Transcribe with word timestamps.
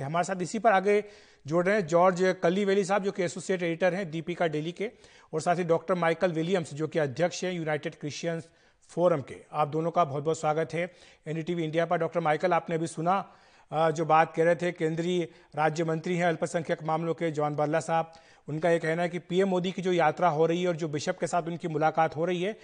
हमारे 0.00 0.24
साथ 0.24 0.42
इसी 0.42 0.58
पर 0.58 0.72
आगे 0.72 1.02
जोड़ 1.46 1.64
रहे 1.66 1.74
हैं 1.74 1.86
जॉर्ज 1.86 2.22
कली 2.42 2.64
वेली 2.64 2.84
साहब, 2.84 3.04
जो 3.04 3.12
कि 3.12 3.22
एसोसिएट 3.22 3.62
एडिटर 3.62 3.94
हैं 3.94 4.10
दीपिका 4.10 4.46
डेली 4.46 4.72
के, 4.72 4.90
और 5.32 5.40
साथ 5.40 5.56
ही 5.56 5.64
डॉक्टर 5.64 5.94
माइकल 5.96 6.32
विलियम्स, 6.32 6.74
जो 6.74 6.88
कि 6.88 6.98
अध्यक्ष 6.98 7.44
हैं 7.44 7.52
यूनाइटेड 7.52 7.94
क्रिश्चियंस 7.94 8.48
फोरम 8.90 9.20
के। 9.22 9.36
आप 9.52 9.68
दोनों 9.68 9.90
का 9.90 10.04
बहुत 10.04 10.24
बहुत 10.24 10.40
स्वागत 10.40 10.74
है। 10.74 10.90
एनडीटीवी 11.26 11.64
इंडिया 11.64 11.86
पर 11.86 11.98
डॉक्टर 11.98 12.20
माइकल, 12.20 12.52
आपने 12.52 12.76
अभी 12.76 12.86
सुना 12.86 13.24
जो 13.70 14.04
बात 14.04 14.32
कह 14.34 14.44
रहे 14.44 14.54
थे, 14.54 14.70
केंद्रीय 14.72 15.28
राज्य 15.56 15.84
मंत्री 15.84 16.16
हैं 16.16 16.26
अल्पसंख्यक 16.26 16.82
मामलों 16.82 17.14
के 17.14 17.30
जॉन 17.30 17.56
बर्ला 17.56 17.80
साहब। 17.80 18.12
उनका 18.48 18.70
ये 18.70 18.78
कहना 18.78 19.02
है 19.02 19.08
कि 19.08 19.18
पीएम 19.20 19.48
मोदी 19.48 19.72
की 19.72 19.82
जो 19.82 19.92
यात्रा 19.92 20.28
हो 20.28 20.46
रही 20.46 20.62
है 20.62 20.68
और 20.68 20.76
जो 20.76 20.88
बिशप 20.88 21.18
के 21.20 21.26
साथ 21.26 21.48
उनकी 21.48 21.68
मुलाकात 21.68 22.16
हो 22.16 22.24
रही 22.24 22.42
है 22.42 22.56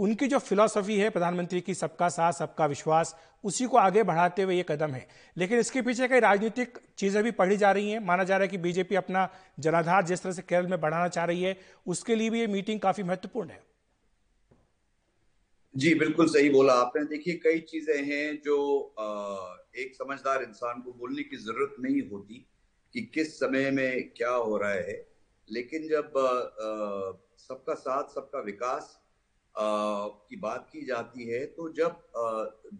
उनकी 0.00 0.26
जो 0.26 0.38
फिलॉसफी 0.38 0.96
है 0.98 1.08
प्रधानमंत्री 1.10 1.60
की, 1.60 1.74
सबका 1.74 2.08
साथ, 2.08 2.32
सबका 2.32 2.66
विश्वास, 2.66 3.14
उसी 3.44 3.66
को 3.66 3.76
आगे 3.78 4.02
बढ़ाते 4.02 4.42
हुए 4.42 4.56
ये 4.56 4.64
कदम 4.68 4.90
है। 4.90 5.06
लेकिन 5.36 5.58
इसके 5.58 5.82
पीछे 5.82 6.08
कई 6.08 6.20
राजनीतिक 6.20 6.78
चीज़ें 6.98 7.22
भी 7.24 7.30
पढ़ी 7.32 7.56
जा 7.56 7.72
रही 7.72 7.90
हैं। 7.90 7.98
माना 8.00 8.24
जा 8.24 8.36
रहा 8.36 8.42
है 8.42 8.48
कि 8.48 8.58
बीजेपी 8.58 8.94
अपना 8.94 9.28
जनाधार 9.58 10.04
जिस 10.04 10.22
तरह 10.22 10.32
से 10.32 10.42
केरल 10.42 10.66
में 10.66 10.80
बढ़ाना 10.80 11.08
चाह 11.08 11.24
रही 11.24 11.42
है, 11.42 11.56
उसके 11.86 12.14
लिए 12.14 12.30
भी 12.30 12.40
ये 12.40 12.46
मीटिंग 12.46 12.80
काफ़ी 12.80 13.02
महत्वपूर्ण 13.02 13.50
है। 13.50 13.62
जी, 15.74 15.94
बिल्कुल 15.94 16.28
सही 16.28 16.50
बोला 16.50 16.74
आपने। 16.74 17.04
देखिए, 17.06 17.34
कई 17.34 17.58
चीज़ें 17.60 18.04
हैं 18.04 18.40
जो 18.44 18.56
एक 19.76 19.94
समझदार 19.94 20.42
इंसान 20.42 20.80
को 20.80 20.92
बोलने 20.92 21.22
की 21.22 21.36
ज़रूरत 21.36 21.74
नहीं 21.80 22.02
होती 22.10 22.46
कि 22.94 23.00
किस 23.14 23.38
समय 23.38 23.70
में 23.70 24.10
क्या 24.16 24.30
हो 24.30 24.56
रहा 24.56 24.70
है। 24.70 25.06
लेकिन 25.48 25.88
जब 25.88 26.12
सबका 27.38 27.74
साथ, 27.74 28.14
सबका 28.14 28.40
विकास 28.40 28.99
की 29.54 30.36
बात 30.36 30.66
की 30.72 30.84
जाती 30.86 31.28
है 31.28 31.44
तो 31.46 31.68
जब 31.72 31.96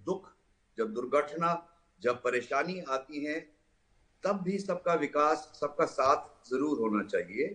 दुख, 0.05 0.31
जब 0.79 0.93
दुर्घटना, 0.93 1.55
जब 2.03 2.23
परेशानी 2.23 2.81
आती 2.91 3.25
है, 3.25 3.39
तब 4.25 4.43
भी 4.43 4.59
सबका 4.59 4.95
विकास, 4.97 5.49
सबका 5.55 5.85
साथ 5.87 6.29
ज़रूर 6.47 6.79
होना 6.81 7.03
चाहिए। 7.05 7.49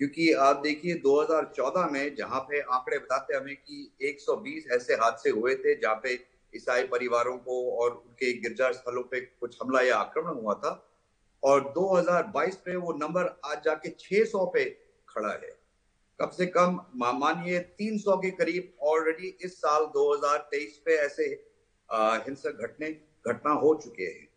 क्योंकि 0.00 0.32
आप 0.40 0.56
देखिए 0.56 0.94
2014 0.96 1.86
में 1.90 2.14
जहाँ 2.14 2.40
पे 2.40 2.60
आंकड़े 2.60 2.98
बताते 2.98 3.36
हमें 3.36 3.54
कि 3.56 3.90
120 4.02 4.66
ऐसे 4.72 4.94
हादसे 4.94 5.30
हुए 5.30 5.54
थे, 5.54 5.74
जहाँ 5.74 5.94
पे 6.02 6.14
ईसाई 6.52 6.82
परिवारों 6.86 7.36
को 7.38 7.62
और 7.82 7.92
उनके 7.94 8.32
गिरजा 8.40 8.70
स्थलों 8.72 9.02
पे 9.02 9.20
कुछ 9.20 9.56
हमला 9.62 9.80
या 9.82 9.96
आक्रमण 9.98 10.40
हुआ 10.40 10.54
था, 10.54 10.82
और 11.42 11.60
2022 11.72 12.58
में 12.68 12.76
वो 12.76 12.92
नंबर 12.94 13.26
आज 13.44 13.62
जाके 13.64 13.90
600 14.00 14.44
पे 14.54 14.64
खड़ा 15.08 15.32
है। 15.32 15.55
कम 16.20 16.30
से 16.36 16.46
कम 16.46 16.80
मानिए 16.96 17.58
300 17.78 18.16
के 18.16 18.30
करीब 18.30 18.72
ऑलरेडी 18.82 19.28
इस 19.44 19.56
साल 19.56 19.84
2023 19.96 20.76
पे 20.84 20.94
ऐसे 20.96 21.24
हिंसक 22.26 22.62
घटने 22.62 22.90
घटना 23.26 23.52
हो 23.54 23.74
चुके 23.74 24.04
हैं। 24.04 24.28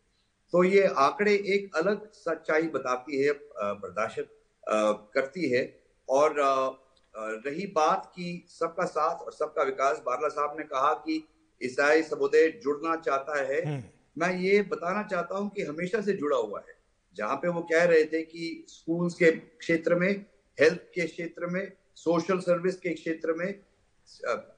तो 0.53 0.63
ये 0.63 0.83
आंकड़े 0.97 1.33
एक 1.55 1.75
अलग 1.75 2.11
सच्चाई 2.11 2.67
बताती 2.67 3.21
है 3.23 3.33
प्रदर्शित 3.53 4.29
करती 5.15 5.49
है। 5.49 5.63
और 6.09 6.35
रही 7.45 7.65
बात 7.65 8.05
की 8.15 8.45
सबका 8.49 8.85
साथ 8.85 9.21
और 9.21 9.31
सबका 9.33 9.63
विकास 9.63 10.01
बारला 10.05 10.27
साहब 10.29 10.55
ने 10.59 10.63
कहा 10.63 10.93
कि 11.05 11.23
ईसाई 11.61 12.03
समुदाय 12.03 12.47
जुड़ना 12.63 12.95
चाहता 12.95 13.39
है। 13.41 13.61
हम्म। 13.65 13.83
मैं 14.17 14.33
ये 14.39 14.61
बताना 14.61 15.03
चाहता 15.03 15.37
हूँ 15.37 15.49
कि 15.49 15.63
हमेशा 15.63 16.01
से 16.01 16.13
जुड़ा 16.13 16.37
हुआ 16.37 16.59
है। 16.59 16.77
जहाँ 17.15 17.35
पे 17.35 17.47
वो 17.47 17.61
कह 17.61 17.83
रहे 17.83 18.03
थे 18.03 18.21
कि 18.21 18.65
स्कूल्स 18.69 19.13
के 19.13 19.31
क्षेत्र 19.31 19.95
में 19.95 20.25
हेल्थ 20.59 20.81
के 20.95 21.05
क्षेत्र 21.05 21.47
में 21.47 21.71
सोशल 21.97 22.39
सर्विस 22.41 22.75
के 22.77 22.93
क्षेत्र 22.93 23.33
में 23.33 23.47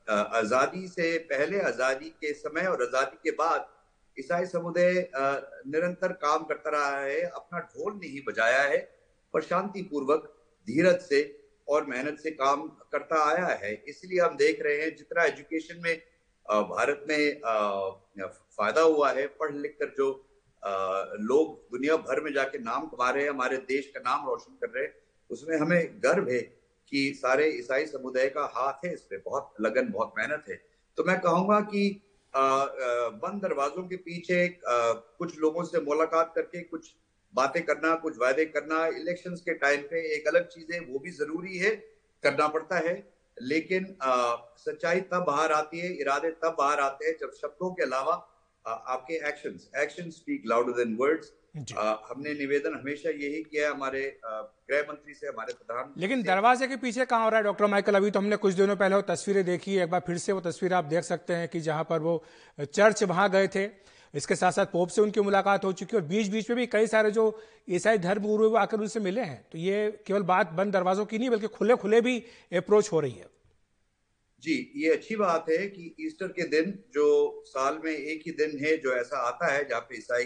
आज़ादी 0.10 0.88
से 0.88 1.18
पहले, 1.30 1.60
आज़ादी 1.62 2.10
के 2.22 2.34
समय 2.34 2.68
और 2.68 2.84
आज़ादी 2.84 3.18
के 3.24 3.32
बाद 3.36 3.68
ईसाई 4.18 4.46
समुदाय 4.46 4.94
निरंतर 5.16 6.12
काम 6.22 6.44
करता 6.44 6.70
रहा 6.70 7.00
है, 7.00 7.22
अपना 7.22 7.60
ढोल 7.60 7.94
नहीं 7.96 8.22
बजाया 8.28 8.62
है, 8.64 8.78
पर 9.34 9.42
शांति 9.42 9.82
पूर्वक 9.92 10.34
धीरज 10.68 11.00
से 11.02 11.22
और 11.68 11.86
मेहनत 11.86 12.20
से 12.20 12.32
काम 12.32 12.68
करता 12.92 13.24
आया 13.26 13.46
है। 13.64 13.74
इसलिए 13.88 14.20
हम 14.22 14.36
देख 14.38 14.62
रहे 14.62 14.81
हैं, 14.81 14.96
जितना 14.96 15.24
एजुकेशन 15.24 15.81
में 15.84 15.96
भारत 16.46 17.06
में 17.09 17.42
फ़ायदा 18.58 18.81
हुआ 18.81 19.12
है, 19.12 19.28
पढ़ 19.30 19.54
लिख 19.56 19.78
कर 19.81 19.94
जो 19.98 20.09
लोग 21.22 21.56
दुनिया 21.72 21.96
भर 22.00 22.22
में 22.24 22.34
जाके 22.34 22.58
नाम 22.59 22.88
कमा 22.88 23.09
रहे 23.09 23.24
हैं, 23.24 23.30
हमारे 23.30 23.58
देश 23.70 23.92
का 23.96 24.00
नाम 24.02 24.28
रोशन 24.28 24.58
कर 24.62 24.70
रहे 24.70 24.84
हैं 24.84 24.94
उसमें 25.31 25.58
हमें 25.58 26.00
गर्व 26.03 26.30
है 26.30 26.40
कि 26.92 27.14
सारे 27.18 27.47
ईसाई 27.50 27.86
समुदाय 27.86 28.28
का 28.30 28.44
हाथ 28.56 28.86
है 28.86 28.94
इसमें 28.94 29.22
बहुत 29.25 29.53
लगन 29.62 29.92
बहुत 29.92 30.14
मेहनत 30.18 30.46
है। 30.50 30.56
तो 30.97 31.03
मैं 31.03 31.19
कहूँगा 31.22 31.59
कि 31.66 31.84
बंद 32.34 33.42
दरवाजों 33.42 33.84
के 33.84 33.96
पीछे 33.97 34.46
आ, 34.46 34.92
कुछ 34.94 35.40
लोगों 35.40 35.64
से 35.64 35.81
मुलाकात 35.81 36.31
करके 36.36 36.62
कुछ 36.64 36.94
बातें 37.34 37.62
करना 37.66 37.94
कुछ 37.96 38.18
वायदे 38.18 38.46
करना 38.47 38.86
इलेक्शंस 38.97 39.42
के 39.42 39.53
टाइम 39.56 39.81
पे 39.90 40.02
एक 40.16 40.28
अलग 40.28 40.47
चीज़ 40.47 40.74
है 40.74 40.80
वो 40.81 41.00
भी 41.00 41.12
ज़रूरी 41.14 41.58
है 41.58 41.69
करना 42.24 42.48
पड़ता 42.48 42.78
है। 42.88 42.96
लेकिन 43.38 43.86
सच्चाई 44.59 45.00
तब 45.12 45.24
बाहर 45.28 45.52
आती 45.52 45.80
है 45.80 45.94
इरादे 45.96 46.30
तब 46.42 46.56
बाहर 46.58 46.80
आते 46.80 47.06
हैं 47.06 47.16
जब 47.22 47.31
शब्दों 47.34 47.72
के 47.74 47.84
अलावा 47.84 48.13
आपके 48.66 49.13
actions 49.30 49.69
action 49.78 50.09
speak 50.09 50.44
louder 50.46 50.74
than 50.74 50.96
words 51.00 51.31
हमने 51.56 52.34
निवेदन 52.34 52.73
हमेशा 52.73 53.09
यही 53.09 53.41
किया 53.44 53.67
है 53.67 53.73
हमारे 53.73 54.01
गृह 54.25 54.81
मंत्री 54.89 55.13
से 55.13 55.28
हमारे 55.28 55.53
प्रधान 55.53 55.94
लेकिन 55.97 56.22
दरवाजे 56.23 56.67
के 56.67 56.75
पीछे 56.78 57.06
कहाँ 57.06 57.23
हो 57.23 57.29
रहा 57.29 57.38
है 57.38 57.44
डॉक्टर 57.44 57.66
माइकल? 57.67 57.95
अभी 57.95 58.12
तो 58.12 58.19
हमने 58.19 58.35
कुछ 58.38 58.53
दिनों 58.53 58.75
पहले 58.75 58.95
वो 58.95 59.01
तस्वीरें 59.03 59.44
देखी 59.45 59.78
एक 59.78 59.89
बार 59.91 60.03
फिर 60.07 60.17
से 60.17 60.31
वो 60.31 60.41
तस्वीर 60.41 60.73
आप 60.73 60.85
देख 60.85 61.03
सकते 61.03 61.34
हैं 61.34 61.47
कि 61.47 61.59
जहाँ 61.62 61.84
पर 61.89 62.00
वो 62.00 62.23
चर्च 62.59 63.03
वहाँ 63.03 63.29
गए 63.31 63.47
थे। 63.47 63.69
इसके 64.13 64.35
साथ 64.35 64.51
साथ 64.51 64.66
पोप 64.72 64.89
से 64.89 65.01
उनकी 65.01 65.22
मुलाकात 65.22 65.66
हो 65.66 65.72
चुकी 65.73 65.95
है 65.95 66.01
और 66.01 66.07
बीच 66.07 66.28
बीच 66.28 66.50
में 66.50 66.57
भी 66.57 66.66
कई 66.67 66.88
सारे 66.88 67.12
जो 67.12 67.23
ईसाई 67.69 67.97
धर्म 67.97 68.23
गुरु 68.23 68.50
वो 68.50 68.57
आकर 68.57 68.79
उनसे 68.79 69.00
मिले 69.00 69.22
हैं। 69.22 69.45
तो 69.51 69.57
ये 69.57 69.91
केवल 70.07 70.23
बात 70.23 70.51
बंद 70.53 70.73
दरवाजों 70.73 71.06
की 71.06 71.18
नहीं 71.18 71.29
बल्कि 71.29 71.47
खुले 71.50 71.75
खुले 71.75 72.01
भी 72.01 72.18
अप्रोच 72.53 72.91
हो 72.91 73.00
रही 73.00 73.12
है। 73.12 73.29
जी 74.44 74.56
ये 74.75 74.91
अच्छी 74.94 75.16
बात 75.16 75.45
है 75.50 75.57
कि 75.68 75.95
ईस्टर 76.00 76.28
के 76.28 76.47
दिन 76.50 76.72
जो 76.94 77.07
साल 77.47 77.79
में 77.85 77.91
एक 77.91 78.22
ही 78.25 78.31
दिन 78.38 78.57
है 78.66 78.78
जो 78.78 78.95
ऐसा 78.95 79.18
आता 79.28 79.51
है 79.53 79.63
जहाँ 79.69 79.81
पे 79.81 79.97
ईसाई 79.97 80.23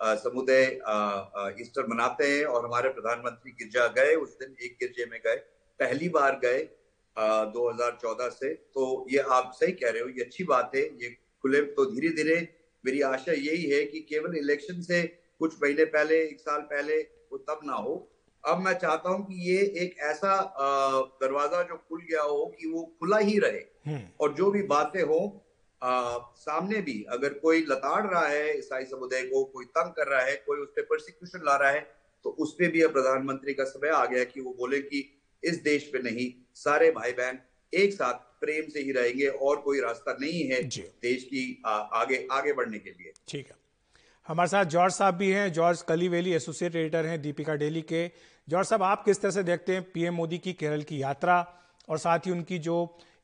समुदाय 0.00 0.64
ईस्टर 1.60 1.86
मनाते 1.86 2.26
हैं 2.26 2.44
और 2.46 2.64
हमारे 2.64 2.88
प्रधानमंत्री 2.88 3.52
गिरजा 3.52 3.86
गए 3.96 4.14
उस 4.16 4.36
दिन 4.38 4.54
एक 4.64 4.76
गिरजे 4.80 5.06
में 5.10 5.18
गए 5.26 5.36
पहली 5.80 6.08
बार 6.08 6.38
गए 6.44 6.68
आ, 7.16 7.44
2014 7.46 8.28
से। 8.30 8.52
तो 8.54 9.06
ये 9.10 9.18
आप 9.30 9.50
सही 9.54 9.72
कह 9.72 9.90
रहे 9.90 10.02
हो 10.02 10.08
ये 10.08 10.24
अच्छी 10.24 10.44
बात 10.44 10.72
है 10.74 10.82
ये 11.02 11.08
खुले 11.44 11.60
तो 11.76 11.84
धीरे 11.84 12.08
धीरे 12.16 12.36
मेरी 12.84 13.00
आशा 13.04 13.32
यही 13.32 13.64
है 13.70 13.84
कि 13.84 14.00
केवल 14.08 14.36
इलेक्शन 14.38 14.80
से 14.82 15.02
कुछ 15.40 15.54
महीने 15.62 15.84
पहले 15.86 16.22
एक 16.22 16.40
साल 16.40 16.60
पहले 16.70 17.00
वो 17.32 17.38
तब 17.38 17.60
ना 17.64 17.74
हो। 17.76 17.94
अब 18.44 18.58
मैं 18.58 18.72
चाहता 18.78 19.10
हूँ 19.10 19.24
कि 19.26 19.50
ये 19.50 19.58
एक 19.82 19.96
ऐसा 20.10 20.34
दरवाज़ा 21.22 21.62
जो 21.62 21.76
खुल 21.88 22.00
गया 22.10 22.22
हो 22.22 22.44
कि 22.60 22.68
वो 22.68 22.82
खुला 23.00 23.18
ही 23.18 23.38
रहे। 23.38 23.60
हम्म। 23.86 24.00
और 24.20 24.32
जो 24.34 24.50
भी 24.50 24.62
बातें 24.68 25.02
हो 25.02 25.20
सामने 25.82 26.80
भी 26.82 27.02
अगर 27.08 27.32
कोई 27.34 27.60
लताड़ 27.60 28.06
रहा 28.06 28.26
है 28.26 28.58
ईसाई 28.58 28.84
समुदाय 28.84 29.22
को 29.22 29.44
कोई 29.44 29.64
तंग 29.64 29.90
कर 29.90 30.06
रहा 30.06 30.20
है 30.20 30.34
कोई 30.46 30.58
उस 30.58 30.68
पर 30.68 30.82
प्रोसिक्यूशन 30.82 31.44
ला 31.46 31.56
रहा 31.56 31.70
है 31.70 31.80
तो 32.24 32.30
उस 32.30 32.52
पर 32.52 32.70
भी 32.70 32.82
अब 32.82 32.92
प्रधानमंत्री 32.92 33.54
का 33.54 33.64
समय 33.64 33.88
आ 33.88 34.04
गया 34.06 34.24
कि 34.24 34.40
वो 34.40 34.54
बोले 34.58 34.78
कि 34.78 35.04
इस 35.44 35.62
देश 35.62 35.84
पे 35.92 35.98
नहीं 35.98 36.32
सारे 36.54 36.90
भाई 36.90 37.12
बहन 37.12 37.38
एक 37.72 37.92
साथ 37.92 38.26
प्रेम 38.40 38.68
से 38.68 38.80
ही 38.80 38.92
रहेंगे 38.92 39.26
और 39.26 39.56
कोई 39.56 39.80
रास्ता 39.80 40.16
नहीं 40.20 40.42
है 40.44 40.62
देश 40.62 41.24
की 41.24 41.62
आ, 41.66 41.70
आगे 41.70 42.28
आगे 42.32 42.52
बढ़ने 42.52 42.78
के 42.78 42.90
लिए। 42.90 43.12
ठीक 43.28 43.46
है। 43.46 43.56
हमारे 44.28 44.48
साथ 44.48 44.64
जॉर्ज 44.64 44.94
साहब 44.94 45.14
भी 45.14 45.30
हैं 45.30 45.52
जॉर्ज 45.52 45.82
कलीवेली 45.82 46.32
एसोसिएट 46.32 46.76
एडिटर 46.76 47.06
हैं 47.06 47.20
दीपिका 47.22 47.54
डेली 47.54 47.82
के। 47.82 48.06
जॉर्ज 48.48 48.68
साहब 48.68 48.82
आप 48.82 49.04
किस 49.04 49.20
तरह 49.20 49.30
से 49.30 49.42
देखते 49.42 49.72
हैं 49.72 49.82
पीएम 49.92 50.14
मोदी 50.14 50.38
की 50.38 50.52
केरल 50.52 50.82
की 50.82 51.02
यात्रा 51.02 51.40
और 51.88 51.98
साथ 51.98 52.18
ही 52.18 52.30
उनकी 52.30 52.58
जो 52.58 52.76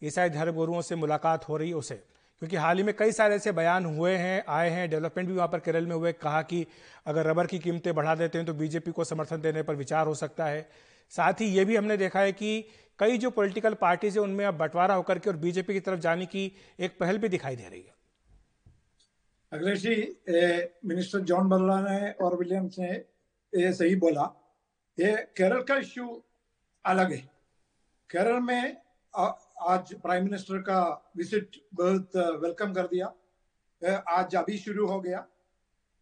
ईसाई 0.03 0.31
धर्म 0.31 0.53
गुरुओं 0.53 0.83
से 0.83 0.97
मुलाकात 0.97 1.49
हो 1.49 1.57
रही 1.57 1.69
है 1.69 1.75
उसे? 1.75 2.03
क्योंकि 2.43 2.57
हाल 2.57 2.77
ही 2.77 2.83
में 2.83 2.95
कई 2.97 3.13
सारे 3.13 3.35
ऐसे 3.35 3.53
बयान 3.53 3.85
हुए 3.87 4.15
हैं, 4.15 4.45
आए 4.49 4.71
हैं, 4.71 4.89
डेवलपमेंट 4.91 5.29
भी 5.29 5.35
वहाँ 5.35 5.49
पर 5.49 5.59
केरल 5.59 5.87
में 5.87 5.95
हुए, 5.97 6.13
कहा 6.13 6.43
कि 6.43 6.67
अगर 7.07 7.27
रबर 7.27 7.47
की 7.47 7.59
कीमतें 7.59 7.95
बढ़ा 7.95 8.15
देते 8.15 8.39
हैं 8.39 8.47
तो 8.47 8.55
बीजेपी 8.55 8.91
को 8.91 9.05
समर्थन 9.05 9.41
देने 9.41 9.63
पर 9.63 9.77
विचार 9.77 10.07
हो 10.07 10.15
सकता 10.15 10.47
है। 10.47 10.69
साथ 11.13 11.41
ही 11.41 11.47
ये 11.47 11.65
भी 11.65 11.77
हमने 11.77 11.97
देखा 11.97 12.21
है 12.21 12.33
कि 12.33 12.65
कई 12.99 13.19
जो 13.19 13.31
पॉलिटिकल 13.31 13.75
पार्टीज़ 13.75 14.19
है, 14.19 14.23
उनमें 14.23 14.45
अब 14.47 14.55
बंटवारा 14.55 14.95
होकर 14.95 15.19
के 15.19 15.31
और 15.31 15.37
बीजेपी 15.37 15.73
की 15.73 15.81
तरफ़ 15.81 16.01
जाने 16.01 16.27
की 16.27 16.53
एक 16.81 16.99
पहल 16.99 17.19
भी 17.19 17.29
दिखाई 17.29 17.57
दे 17.57 17.69
रही 17.69 17.81
है। 17.81 17.95
अखिलेश 19.53 19.81
जी 19.81 19.95
मिनिस्टर 20.85 21.21
जॉन 21.21 21.49
बल्ला 21.49 21.81
ने 21.81 22.11
और 22.25 22.37
विलियम्स 22.37 22.79
ने 22.79 22.91
ये 23.53 23.73
सही 23.73 23.97
बोला। 23.97 24.23
ये 24.99 25.15
केरल 25.37 25.63
का 25.63 25.77
इश्यू 25.77 26.23
अलग 26.85 27.13
है। 27.13 27.19
केरल 28.11 28.41
में 28.41 28.77
आज 29.57 29.93
प्राइम 29.95 30.25
मिनिस्टर 30.25 30.59
का 30.59 30.81
विज़िट 31.17 31.57
बहुत 31.75 32.17
वेलकम 32.43 32.73
कर 32.73 32.87
दिया। 32.87 33.07
आज 34.09 34.35
अभी 34.37 34.57
शुरू 34.59 34.87
हो 34.87 35.01
गया। 35.01 35.19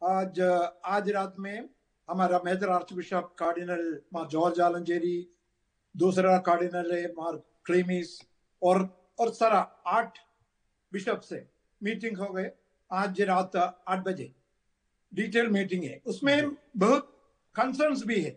आज 0.03 0.41
आज 0.85 1.11
रात 1.11 1.35
में 1.39 1.69
हमारा 2.09 2.41
major 2.45 2.69
archbishop 2.93 3.35
cardinal 3.39 4.01
Mar 4.15 4.27
George 4.31 4.61
Alencherry 4.61 5.17
दूसरा 5.95 6.37
कार्डिनल 6.49 6.93
है 6.93 7.05
मार 7.13 7.37
क्लेमिस 7.67 8.19
और 8.63 8.89
और 9.21 9.33
सारा 9.35 9.61
आठ 9.89 10.19
बिशप 10.93 11.21
से 11.21 11.47
मीटिंग 11.81 12.19
हो 12.19 12.33
गए। 12.33 12.51
आज 12.91 13.21
रात 13.23 13.57
आठ 13.57 14.05
बजे। 14.05 14.33
डिटेल 15.13 15.49
मीटिंग 15.51 15.85
है। 15.85 16.01
उसमें 16.07 16.51
बहुत 16.77 17.09
कंसर्न्स 17.57 18.05
भी 18.07 18.21
है। 18.23 18.31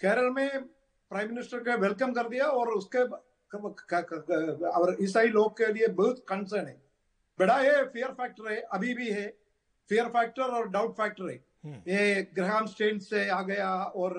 केरल 0.00 0.30
में 0.30 0.62
प्राइम 1.10 1.28
मिनिस्टर 1.28 1.62
का 1.62 1.74
वेलकम 1.76 2.12
कर 2.12 2.28
दिया 2.28 2.46
और 2.46 2.72
उसके 2.72 3.04
और 3.54 4.96
ईसाई 5.02 5.28
लोग 5.28 5.56
के 5.58 5.72
लिए 5.72 5.86
बहुत 5.88 6.24
कंसर्न 6.28 6.66
है। 6.66 6.80
बड़ा 7.38 7.58
ये 7.60 7.82
फियर 7.84 8.12
फैक्टर 8.12 8.50
है 8.52 8.60
अभी 8.74 8.94
भी 8.94 9.10
है। 9.10 9.26
फियर 9.90 10.08
फैक्टर 10.08 10.42
और 10.42 10.68
डाउट 10.68 10.96
फैक्टर 10.96 11.30
है। 11.30 11.36
हम्म। 11.64 11.82
ये 11.90 12.22
ग्रहाम 12.34 12.66
स्टेट 12.66 13.00
से 13.02 13.28
आ 13.28 13.40
गया 13.42 13.70
और 13.96 14.14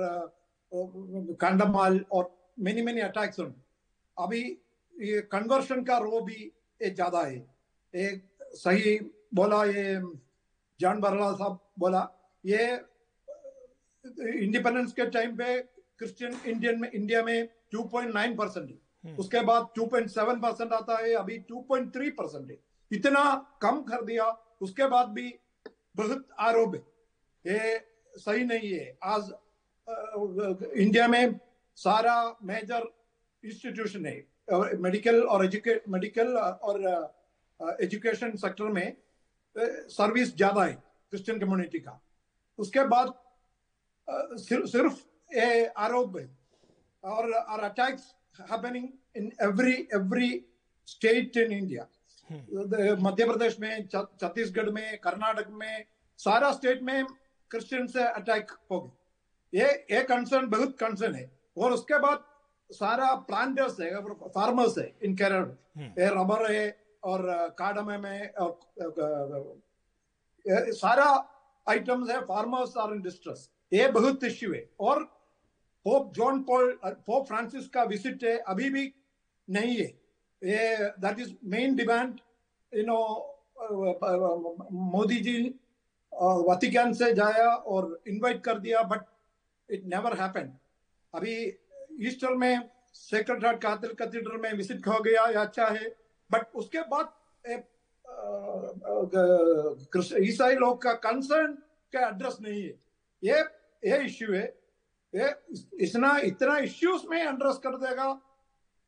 कांडामाल 1.41 2.03
और 2.11 2.29
मेनी 2.59 2.81
मेनी 2.81 3.01
अटैक्स 3.01 3.39
अभी 4.17 4.41
ये 4.95 5.21
कन्वर्शन 5.31 5.83
का 5.83 5.97
रो 5.97 6.21
भी 6.21 6.43
ये 6.81 6.89
ज़्यादा 6.89 7.21
है। 7.21 7.45
एक 7.93 8.23
सही 8.55 8.99
बोला 9.33 9.63
ये 9.65 10.01
जान 10.79 10.99
बरला 10.99 11.31
साहब 11.33 11.59
बोला 11.79 12.07
ये 12.43 12.65
इंडिपेंडेंस 14.39 14.93
के 14.93 15.05
टाइम 15.11 15.35
पे 15.37 15.59
क्रिश्चियन 15.61 16.39
इंडियन 16.45 16.79
में 16.81 16.91
इंडिया 16.91 17.21
में 17.23 17.47
2.9 17.75 18.35
परसेंट 18.37 18.69
है। 18.69 18.77
उसके 19.15 19.41
बाद 19.41 19.67
2.7 19.75 20.41
परसेंट 20.41 20.73
आता 20.73 20.97
है, 20.97 21.13
अभी 21.15 21.37
2.3 21.51 22.09
परसेंट 22.11 22.49
है। 22.51 22.57
इतना 22.91 23.23
कम 23.61 23.81
कर 23.83 24.03
दिया, 24.05 24.25
उसके 24.61 24.87
बाद 24.87 25.07
भी 25.09 25.33
बहुत 25.97 26.27
आरोप 26.39 26.75
है। 26.75 26.81
ये 27.45 27.77
सही 28.15 28.45
नहीं 28.45 28.71
है। 28.71 28.97
आज 29.05 29.31
इंडिया 29.87 31.07
में 31.07 31.39
सारा 31.77 32.15
मेजर 32.43 32.87
इंस्टीट्यूशन 33.43 34.05
है 34.05 34.77
मेडिकल 34.77 35.21
और 35.23 35.45
एजुके 35.45 35.79
मेडिकल 35.89 36.35
और 36.37 36.81
एजुकेशन 37.81 38.35
सेक्टर 38.37 38.71
में 38.71 38.95
सर्विस 39.55 40.35
ज़्यादा 40.35 40.63
है 40.63 40.73
क्रिश्चियन 40.73 41.39
कम्युनिटी 41.39 41.79
का। 41.79 41.99
उसके 42.59 42.83
बाद 42.87 43.13
सिर्फ़ 44.39 44.99
ये 45.31 45.65
आरोप 45.67 46.17
और 47.03 47.31
और 47.31 47.61
attacks 47.61 48.13
happening 48.41 48.87
in 49.17 49.31
every 49.43 49.75
every 49.95 50.31
state 50.87 51.37
in 51.37 51.51
India 51.51 51.87
Madhya 53.01 53.25
Pradesh 53.25 53.59
में 53.59 53.87
छत्तीसगढ़ 53.87 54.69
में 54.69 54.97
कर्नाटक 54.97 55.49
में 55.51 55.85
सारा 56.19 56.51
स्टेट 56.51 56.81
में 56.83 57.05
क्रिश्चियन 57.51 57.87
से 57.87 58.03
अटैक 58.03 58.51
हो 58.71 58.79
गए 58.79 59.59
ये 59.59 59.67
ये 59.91 60.01
कंसर्न 60.03 60.47
बहुत 60.49 60.75
कंसर्न 60.79 61.15
है 61.15 61.29
और 61.57 61.71
उसके 61.71 61.99
बाद 61.99 62.23
सारा 62.69 63.13
प्लांटर्स 63.27 63.79
है 63.81 64.01
फार्मर्स 64.29 64.77
है 64.77 64.91
इन 65.03 65.15
केरल 65.15 65.51
ये 65.99 66.09
रबर 66.15 66.51
है 66.51 66.65
और 67.03 67.25
काडमे 67.59 67.97
में 67.97 68.33
और 68.35 69.61
सारा 70.75 71.05
आइटम्स 71.67 72.09
है 72.09 72.19
फार्मर्स 72.25 72.77
आर 72.77 72.93
इन 72.93 73.01
डिस्ट्रेस 73.01 73.49
ये 73.71 73.87
बहुत 73.91 74.23
इश्यू 74.23 74.53
है 74.53 74.63
और 74.79 75.07
Pope 75.87 76.13
John 76.13 76.43
Paul 76.43 76.79
Pope 76.85 77.27
Francis 77.27 77.67
का 77.67 77.83
विज़िट 77.83 78.23
है 78.23 78.37
अभी 78.37 78.69
भी 78.69 78.93
नहीं 79.49 79.75
है। 79.75 79.85
ये 80.43 80.77
that 80.85 81.19
is 81.19 81.33
main 81.45 81.75
demand 81.75 82.19
you 82.75 82.83
know 82.83 83.35
Modi 84.71 85.15
ji 85.15 85.59
Vatican 86.21 86.93
से 86.93 87.13
जाया 87.13 87.49
और 87.49 88.03
इनवाइट 88.07 88.43
कर 88.43 88.59
दिया 88.59 88.83
बट 88.83 88.99
इट 89.69 89.85
नेवर 89.85 90.21
हैपन 90.21 90.57
अभी 91.13 91.59
ईस्टर 92.01 92.29
में 92.29 92.69
सेक्रेट 92.93 93.45
हार्ट 93.45 93.85
कैथेड्रल 93.85 94.37
में 94.37 94.53
विज़िट 94.53 94.87
हो 94.87 94.99
गया 94.99 95.29
या 95.29 95.41
अच्छा 95.41 95.65
है। 95.65 95.95
बट 96.31 96.47
उसके 96.55 96.81
बाद 96.81 97.13
ए, 97.47 97.53
अ, 97.53 97.61
अ, 98.05 99.09
क्रिस- 99.91 100.17
ईसाई 100.17 100.55
लोग 100.55 100.81
का 100.81 100.93
कंसर्न 100.93 101.53
का 101.93 102.07
एड्रेस 102.07 102.37
नहीं 102.41 102.63
है। 102.63 102.79
ये 103.23 103.39
ये 103.91 104.05
इश्यू 104.05 104.33
है। 104.33 104.66
इतना 105.13 106.17
इतना 106.23 106.57
इश्यूज़ 106.59 107.07
में 107.09 107.17
एड्रेस 107.19 107.57
कर 107.63 107.77
देगा 107.77 108.11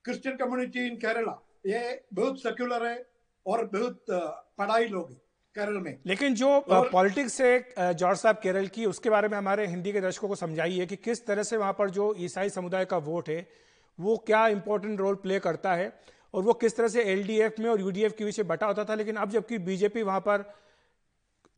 क्रिश्चियन 0.06 0.36
कम्युनिटी 0.38 0.86
इन 0.88 0.96
केरला 0.96 1.40
ये 1.66 2.02
बहुत 2.14 2.42
सेक्युलर 2.42 2.86
है 2.88 3.06
और 3.46 3.66
बहुत 3.66 4.06
पढ़ाई 4.10 4.88
लोग 4.88 5.10
हैं 5.10 5.18
केरल 5.56 5.78
में। 5.78 5.98
लेकिन 6.06 6.36
जो 6.36 6.50
पॉलिटिक्स 6.70 7.40
है 7.42 7.94
जॉर्ज 7.94 8.20
साहब 8.20 8.36
केरल 8.44 8.68
की 8.68 8.86
उसके 8.86 9.10
बारे 9.10 9.28
में 9.28 9.38
हमारे 9.38 9.66
हिंदी 9.68 9.92
के 9.92 10.02
दर्शकों 10.02 10.28
को 10.28 10.36
समझाइए 10.36 10.86
कि 10.86 10.96
किस 10.98 11.26
तरह 11.26 11.44
से 11.44 11.58
वहाँ 11.58 11.74
पर 11.74 11.90
जो 11.90 12.14
ईसाई 12.20 12.50
समुदाय 12.50 12.86
का 12.86 12.98
वोट 13.08 13.30
है 13.30 13.48
वो 14.00 14.18
क्या 14.28 14.48
इंपॉर्टेंट 14.48 15.00
रोल 15.00 15.16
प्ले 15.16 15.40
करता 15.40 15.74
है 15.76 15.92
और 16.34 16.44
वो 16.44 16.54
किस 16.54 16.78
तरह 16.78 16.88
से 16.88 17.04
एलडीएफ 17.04 17.60
में 17.60 17.70
और 17.70 17.82
यूडीएफ 17.82 18.14
के 18.18 18.26
बीच 18.26 18.40
बटा 18.48 18.68
होता 18.68 18.84
था। 18.86 18.96
लेकिन 18.96 19.16
अब 19.16 19.30
जबकि 19.30 19.58
बीजेपी 19.58 20.04
वहाँ 20.04 20.20
पर 20.20 20.44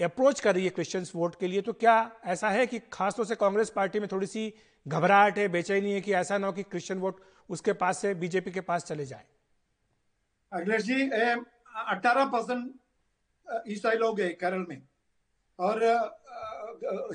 अप्रोच 0.03 0.39
कर 0.39 0.55
रही 0.55 0.63
है 0.63 0.69
क्रिश्चियंस 0.69 1.11
वोट 1.15 1.35
के 1.39 1.47
लिए 1.47 1.61
तो 1.61 1.73
क्या 1.75 1.95
ऐसा 2.25 2.49
है 2.49 2.65
कि 2.67 2.79
खासतौर 2.93 3.25
से 3.25 3.35
कांग्रेस 3.37 3.69
पार्टी 3.69 3.99
में 3.99 4.07
थोड़ी 4.11 4.27
सी 4.27 4.53
घबराहट 4.85 5.37
है, 5.37 5.47
बेचैनी 5.47 5.91
है 5.93 6.01
कि 6.01 6.13
ऐसा 6.13 6.37
ना 6.37 6.47
हो 6.47 6.53
कि 6.53 6.63
क्रिश्चियन 6.65 6.99
वोट 6.99 7.19
उसके 7.49 7.73
पास 7.75 8.01
से 8.01 8.13
बीजेपी 8.15 8.51
के 8.51 8.61
पास 8.61 8.85
चले 8.85 9.05
जाए? 9.05 9.25
अखिलेश 10.51 10.83
जी 10.83 11.09
अठारह 11.09 12.25
परसेंट 12.27 13.69
ईसाई 13.69 13.95
लोग 13.97 14.19
हैं 14.21 14.33
केरल 14.35 14.65
में। 14.69 14.81
और 15.59 15.83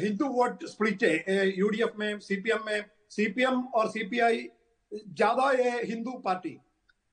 हिंदू 0.00 0.26
वोट 0.30 0.64
स्प्लिट 0.66 1.02
है 1.02 1.46
यूडीएफ 1.48 1.92
में 1.98 2.18
सीपीएम 2.20 2.66
में। 2.66 2.84
सीपीएम 3.10 3.62
और 3.74 3.88
सीपीआई 3.90 4.48
ज़्यादा 4.92 5.50
है 5.52 5.84
हिंदू 5.86 6.12
पार्टी 6.24 6.56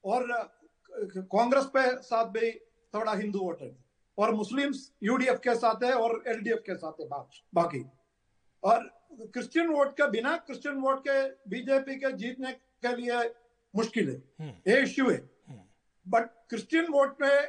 और 0.03 0.27
कांग्रेस 0.91 1.65
पे 1.73 1.87
साथ 2.03 2.25
भी 2.31 2.51
थोड़ा 2.93 3.13
हिंदू 3.13 3.39
वोट 3.39 3.61
है। 3.61 3.75
और 4.17 4.33
मुस्लिम्स 4.33 4.91
यूडीएफ 5.03 5.39
के 5.43 5.55
साथ 5.55 5.83
है 5.83 5.93
और 5.93 6.23
एलडीएफ 6.27 6.63
के 6.65 6.75
साथ 6.75 7.01
है 7.01 7.07
बाकी। 7.53 7.85
और 8.63 8.83
क्रिश्चियन 9.33 9.67
वोट 9.67 9.93
के 9.93 10.09
बिना 10.09 10.35
क्रिश्चियन 10.37 10.75
वोट 10.75 10.99
के 11.07 11.23
बीजेपी 11.49 11.95
के 11.95 12.11
जीतने 12.11 12.51
के 12.85 12.95
लिए 12.95 13.23
मुश्किल 13.73 14.09
है। 14.09 14.47
ये 14.67 14.81
इश्यू 14.83 15.09
है। 15.09 15.17
बट 16.05 16.29
क्रिश्चियन 16.49 16.87
वोट 16.91 17.21
में 17.21 17.45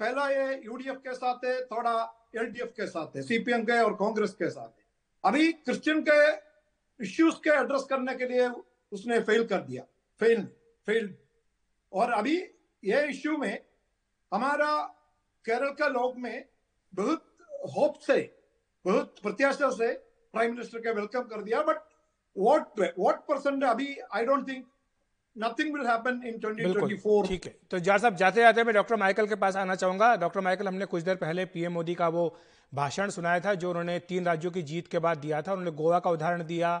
पहला 0.00 0.28
ये 0.30 0.60
यूडीएफ 0.64 0.96
के 0.96 1.14
साथ 1.14 1.44
है 1.44 1.60
थोड़ा 1.64 1.94
एलडीएफ 2.36 2.72
के 2.76 2.86
साथ 2.86 3.16
है 3.16 3.22
सीपीएम 3.22 3.64
के 3.64 3.80
और 3.80 3.94
कांग्रेस 3.94 4.32
के 4.32 4.50
साथ 4.50 4.68
है। 4.68 4.86
अभी 5.24 5.52
क्रिश्चियन 5.52 6.04
के 6.08 6.20
इश्यूज़ 7.00 7.36
के 7.36 7.50
एड्रेस 7.50 7.86
करने 7.90 8.14
के 8.14 8.28
लिए 8.28 8.48
उसने 8.92 9.20
फेल 9.20 9.46
कर 9.46 9.60
दिया। 9.60 9.82
फेल 10.20 10.44
फेल 10.86 11.14
और 11.92 12.12
अभी 12.12 12.36
ये 12.82 13.06
इश्यू 13.08 13.36
में 13.36 13.64
हमारा 14.32 14.70
केरल 15.44 15.70
का 15.78 15.88
लोग 15.88 16.18
में 16.18 16.44
बहुत 16.92 17.24
होप 17.76 17.98
से 18.06 18.18
बहुत 18.84 19.14
प्रत्याशा 19.22 19.70
से 19.72 19.92
प्राइम 20.34 20.50
मिनिस्टर 20.52 20.78
के 20.78 20.92
वेलकम 20.92 21.22
कर 21.30 21.42
दिया 21.42 21.62
बट 21.62 21.76
वोट 22.36 22.80
वोट 22.98 23.16
परसेंट 23.28 23.64
अभी 23.64 23.96
I 24.14 24.24
don't 24.24 24.48
think 24.48 24.66
nothing 25.36 25.74
will 25.74 25.86
happen 25.86 26.20
in 26.26 26.38
2024 26.40 27.26
ठीक 27.28 27.44
है। 27.46 27.54
तो 27.70 27.78
जार 27.78 27.98
साहब 27.98 28.16
जाते 28.16 28.40
जाते 28.40 28.64
मैं 28.64 28.74
डॉक्टर 28.74 28.96
माइकल 28.96 29.26
के 29.26 29.34
पास 29.34 29.56
आना 29.56 29.74
चाहूँगा। 29.74 30.14
डॉक्टर 30.16 30.40
माइकल 30.40 30.68
हमने 30.68 30.86
कुछ 30.86 31.02
देर 31.02 31.16
पहले 31.16 31.44
पीएम 31.46 31.72
मोदी 31.72 31.94
का 31.94 32.08
वो 32.08 32.24
भाषण 32.72 33.10
सुनाया 33.10 33.40
था 33.40 33.54
जो 33.54 33.68
उन्होंने 33.70 33.98
तीन 34.08 34.24
राज्यों 34.24 34.52
की 34.52 34.62
जीत 34.62 34.88
के 34.88 34.98
बाद 34.98 35.18
दिया 35.18 35.42
था। 35.42 35.52
उन्होंने 35.52 35.76
गोवा 35.76 35.98
का 35.98 36.10
उदाहरण 36.10 36.42
दिया 36.46 36.80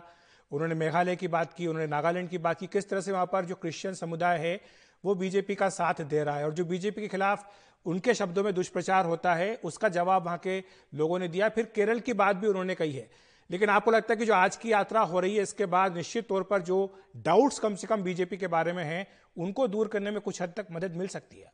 उन्होंने 0.50 0.74
मेघालय 0.74 1.16
की 1.16 1.28
बात 1.28 1.52
की 1.52 1.66
उन्होंने 1.66 1.86
नागालैंड 1.86 2.28
की 2.28 2.38
बात 2.38 2.60
की। 2.60 2.66
किस 2.66 2.88
तरह 2.88 3.00
से 3.00 3.12
वहाँ 3.12 3.26
पर 3.26 3.44
जो 3.44 3.54
क्रिश्चियन 3.54 3.94
समुदाय 3.94 4.38
है 4.38 4.60
वो 5.04 5.14
बीजेपी 5.14 5.54
का 5.54 5.68
साथ 5.68 5.94
दे 5.94 6.24
रहा 6.24 6.36
है। 6.36 6.44
और 6.44 6.52
जो 6.52 6.64
बीजेपी 6.64 7.00
के 7.00 7.08
खिलाफ 7.08 7.50
उनके 7.86 8.14
शब्दों 8.14 8.44
में 8.44 8.54
दुष्प्रचार 8.54 9.06
होता 9.06 9.34
है, 9.34 9.54
उसका 9.64 9.88
जवाब 9.88 10.24
वहाँ 10.24 10.38
के 10.38 10.58
लोगों 10.94 11.18
ने 11.18 11.28
दिया। 11.28 11.48
फिर 11.48 11.64
केरल 11.64 12.00
की 12.00 12.12
बात 12.12 12.36
भी 12.36 12.46
उन्होंने 12.46 12.74
कही 12.74 12.92
है। 12.92 13.10
लेकिन 13.50 13.68
आपको 13.68 13.90
लगता 13.90 14.12
है 14.12 14.16
कि 14.16 14.26
जो 14.26 14.34
आज 14.34 14.56
की 14.56 14.72
यात्रा 14.72 15.00
हो 15.00 15.20
रही 15.20 15.36
है, 15.36 15.42
इसके 15.42 15.66
बाद 15.66 15.96
निश्चित 15.96 16.28
तौर 16.28 16.42
पर 16.42 16.62
जो 16.62 16.98
डाउट्स 17.16 17.58
कम 17.58 17.74
से 17.74 17.86
कम 17.86 18.02
बीजेपी 18.02 18.36
के 18.36 18.46
बारे 18.46 18.72
में 18.72 18.84
हैं, 18.84 19.06
उनको 19.36 19.68
दूर 19.68 19.88
करने 19.88 20.10
में 20.10 20.20
कुछ 20.20 20.42
हद 20.42 20.52
तक 20.56 20.66
मदद 20.72 20.96
मिल 20.96 21.08
सकती 21.08 21.40
है। 21.40 21.52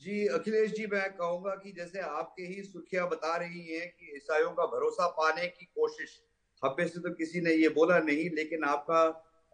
जी, 0.00 0.26
अखिलेश 0.26 0.70
जी, 0.70 0.86
मैं 0.86 1.10
कहूँगा 1.12 1.50
कि 1.54 1.72
जैसे 1.72 2.00
आपके 2.00 2.42
ही 2.42 2.62
सुर्खियाँ 2.62 3.08
बता 3.08 3.36
रही 3.36 3.74
हैं 3.74 3.88
कि 3.88 4.16
ईसाइयों 4.16 4.50
का 4.50 4.66
भरोसा 4.66 5.06
पाने 5.06 5.46
की 5.46 5.64
कोशिश 5.64 6.20
में 6.62 6.86
से 6.86 7.00
तो 7.00 7.10
किसी 7.10 7.40
ने 7.40 7.52
ये 7.52 7.68
बोला 7.68 7.98
नहीं, 7.98 8.30
लेकिन 8.30 8.64
आपका 8.64 9.00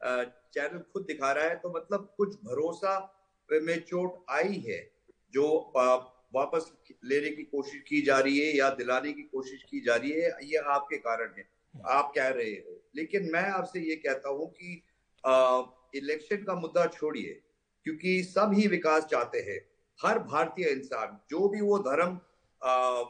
चैनल 0.04 0.78
खुद 0.92 1.02
दिखा 1.02 1.32
रहा 1.32 1.44
है 1.44 1.56
तो 1.56 1.72
मतलब 1.76 2.14
कुछ 2.16 2.34
भरोसा 2.34 2.94
में 3.48 3.80
चोट 3.80 4.24
आई 4.30 4.58
है 4.68 4.78
जो 5.32 5.72
वापस 6.34 6.72
लेने 7.04 7.30
की 7.30 7.42
कोशिश 7.42 7.80
की 7.88 8.02
जा 8.02 8.18
रही 8.18 8.38
है 8.38 8.56
या 8.56 8.68
दिलाने 8.70 9.12
की 9.12 9.22
कोशिश 9.22 9.62
की 9.62 9.80
जा 9.80 9.96
रही 9.96 10.10
है 10.10 10.30
ये 10.42 10.56
आपके 10.56 10.96
कारण 10.96 11.32
है। 11.38 11.48
आप 11.86 12.12
कह 12.14 12.28
रहे 12.28 12.50
हो। 12.50 12.80
लेकिन 12.96 13.30
मैं 13.32 13.42
आपसे 13.42 13.80
ये 13.80 13.96
कहता 13.96 14.28
हूँ 14.28 14.50
कि 14.52 14.82
इलेक्शन 15.98 16.36
का 16.36 16.54
मुद्दा 16.54 16.86
छोड़िए 16.86 17.40
क्योंकि 17.84 18.22
सब 18.22 18.52
ही 18.54 18.66
विकास 18.66 19.04
चाहते 19.04 19.38
हैं। 19.40 19.60
हर 19.98 20.18
भारतीय 20.18 20.66
इंसान 20.66 21.18
जो 21.30 21.48
भी 21.48 21.60
वो 21.60 21.78
धर्म 21.78 22.20
आ, 22.62 23.02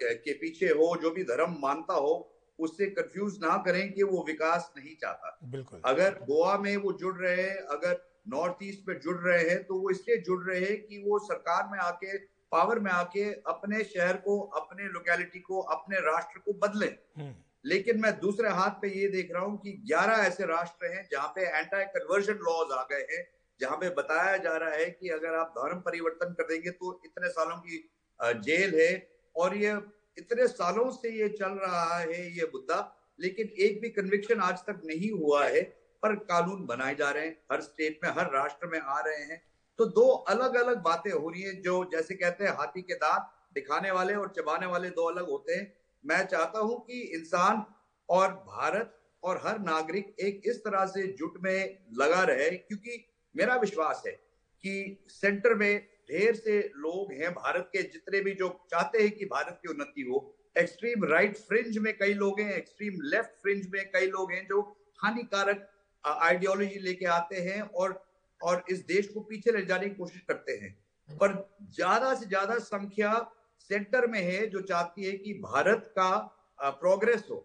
के 0.00 0.32
पीछे 0.32 0.66
हो 0.66 0.96
जो 1.02 1.10
भी 1.10 1.24
धर्म 1.24 1.56
मानता 1.60 1.94
हो 1.94 2.37
उससे 2.58 2.86
कंफ्यूज 2.86 3.38
ना 3.42 3.56
करें 3.56 3.92
कि 3.92 4.02
वो 4.02 4.24
विकास 4.26 4.72
नहीं 4.76 4.94
चाहता। 4.96 5.38
बिल्कुल। 5.44 5.80
अगर 5.84 6.14
गोवा 6.22 6.58
में 6.58 6.76
वो 6.76 6.92
जुड़ 6.92 7.16
रहे 7.16 7.42
हैं 7.42 7.56
अगर 7.56 8.06
नॉर्थ 8.28 8.56
ईस्ट 8.62 8.88
में 8.88 8.98
जुड़ 9.00 9.16
रहे 9.16 9.48
हैं 9.50 9.62
तो 9.64 9.74
वो 9.74 9.90
इसलिए 9.90 10.16
जुड़ 10.16 10.42
रहे 10.44 10.60
हैं 10.60 10.82
कि 10.82 10.98
वो 11.06 11.18
सरकार 11.18 11.68
में 11.72 11.78
आके 11.78 12.18
पावर 12.52 12.78
में 12.78 12.90
आके 12.90 13.24
अपने 13.46 13.84
शहर 13.84 14.16
को 14.16 14.40
अपने 14.40 14.88
लोकेलिटी 14.88 15.40
को 15.40 15.60
अपने 15.60 15.96
राष्ट्र 15.96 16.38
को 16.38 16.52
बदलें। 16.52 16.96
हम्म। 17.18 17.34
लेकिन 17.64 18.00
मैं 18.00 18.12
दूसरे 18.20 18.48
हाथ 18.48 18.70
पे 18.70 18.88
ये 18.88 19.08
देख 19.08 19.32
रहा 19.32 19.42
हूँ 19.44 19.58
कि 19.58 19.72
11 19.92 20.24
ऐसे 20.24 20.44
राष्ट्र 20.46 20.86
हैं 20.86 21.08
जहाँ 21.12 21.28
पे 21.28 21.46
एंटी 21.58 21.84
कन्वर्जन 21.84 22.38
लॉज 22.42 22.72
आ 22.72 22.82
गए 22.82 23.06
हैं 23.10 23.26
जहाँ 23.60 23.76
पे 23.76 23.88
बताया 23.90 24.36
जा 24.36 24.56
रहा 24.56 24.70
है 24.70 24.84
कि 24.90 25.08
अगर 25.08 25.34
आप 25.34 25.54
धर्म 25.58 25.80
परिवर्तन 25.80 26.32
कर 26.32 26.42
देंगे 26.42 26.70
तो 26.70 27.00
इतने 27.04 27.28
सालों 27.28 27.56
की 27.56 27.90
जेल 28.20 28.80
है 28.80 28.90
और 29.36 29.56
ये 29.56 29.72
इतने 30.18 30.46
सालों 30.48 30.90
से 30.90 31.10
ये 31.12 31.28
चल 31.30 31.52
रहा 31.56 31.98
है 31.98 32.22
ये 32.36 32.50
मुद्दा, 32.54 32.78
लेकिन 33.18 33.48
एक 33.58 33.80
भी 33.80 33.88
कन्विक्शन 33.90 34.40
आज 34.40 34.58
तक 34.60 34.80
नहीं 34.84 35.10
हुआ 35.12 35.44
है, 35.44 35.62
पर 36.02 36.14
कानून 36.26 36.64
बनाए 36.66 36.94
जा 36.94 37.10
रहे 37.10 37.24
हैं, 37.26 37.36
हर 37.52 37.60
स्टेट 37.60 38.00
में, 38.04 38.10
हर 38.10 38.30
राष्ट्र 38.32 38.66
में 38.66 38.78
आ 38.80 39.00
रहे 39.00 39.24
हैं। 39.24 39.42
तो 39.78 39.84
दो 39.86 40.06
अलग 40.28 40.54
अलग 40.56 40.82
बातें 40.82 41.10
हो 41.10 41.28
रही 41.28 41.42
हैं 41.42 41.60
जो 41.62 41.84
जैसे 41.92 42.14
कहते 42.14 42.44
हैं, 42.44 42.52
हाथी 42.52 42.82
के 42.82 42.94
दांत 42.96 43.30
दिखाने 43.54 43.90
वाले 43.90 44.14
और 44.14 44.32
चबाने 44.36 44.66
वाले 44.66 44.90
दो 44.90 45.04
अलग 45.04 45.28
होते 45.30 45.54
हैं। 45.54 45.72
मैं 46.04 46.24
चाहता 46.26 46.58
हूँ 46.60 46.80
कि 46.86 47.00
इंसान 47.16 47.64
और 48.08 48.32
भारत 48.48 48.94
और 49.22 49.40
हर 49.44 49.58
नागरिक 49.60 50.14
एक 50.20 50.42
इस 50.46 50.58
तरह 50.58 50.84
से 50.86 51.06
जुट 51.12 51.34
में 51.42 51.86
लगा 51.92 52.22
रहे, 52.22 52.50
क्योंकि 52.50 53.04
मेरा 53.34 53.56
विश्वास 53.56 54.02
है 54.06 54.12
कि 54.12 55.06
सेंटर 55.10 55.54
में 55.54 55.86
ढेर 56.10 56.34
से 56.34 56.58
लोग 56.76 57.12
हैं 57.12 57.32
भारत 57.34 57.68
के, 57.72 57.82
जितने 57.84 58.20
भी 58.20 58.32
जो 58.34 58.48
चाहते 58.70 59.02
हैं 59.02 59.10
कि 59.12 59.24
भारत 59.26 59.58
की 59.62 59.68
उन्नति 59.68 60.02
हो। 60.10 60.34
एक्सट्रीम 60.56 61.04
राइट 61.04 61.36
फ्रिंज 61.38 61.78
में 61.78 61.92
कई 61.98 62.14
लोग 62.14 62.40
हैं 62.40 62.52
एक्सट्रीम 62.54 63.00
लेफ़्ट 63.04 63.40
फ्रिंज 63.42 63.66
में 63.72 63.84
कई 63.90 64.06
लोग 64.08 64.32
हैं 64.32 64.46
जो 64.46 64.60
हानिकारक 64.98 65.68
आइडियोलॉजी 66.04 66.78
लेके 66.80 67.06
आते 67.12 67.40
हैं 67.42 67.60
और 67.62 68.00
और 68.40 68.62
इस 68.70 68.84
देश 68.86 69.08
को 69.08 69.20
पीछे 69.22 69.52
ले 69.52 69.64
जाने 69.66 69.88
की 69.88 69.94
कोशिश 69.94 70.20
करते 70.28 70.52
हैं। 70.54 70.70
पर 71.08 71.32
ज़्यादा 71.76 72.14
से 72.14 72.26
ज़्यादा 72.26 72.58
संख्या 72.60 73.12
सेंटर 73.60 74.06
में 74.06 74.20
है 74.22 74.46
जो 74.48 74.60
चाहती 74.62 75.04
है 75.04 75.12
कि 75.14 75.32
भारत 75.42 75.92
का 75.98 76.10
प्रोग्रेस 76.58 77.24
हो। 77.30 77.36